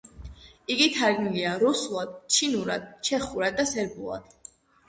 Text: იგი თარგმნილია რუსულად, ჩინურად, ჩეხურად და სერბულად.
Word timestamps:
იგი 0.75 0.87
თარგმნილია 0.95 1.51
რუსულად, 1.65 2.17
ჩინურად, 2.39 2.91
ჩეხურად 3.11 3.63
და 3.63 3.67
სერბულად. 3.75 4.39